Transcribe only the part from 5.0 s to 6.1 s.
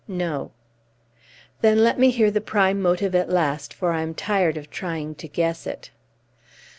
to guess it!"